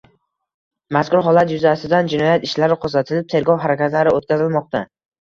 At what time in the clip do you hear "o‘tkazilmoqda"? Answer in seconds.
4.21-4.87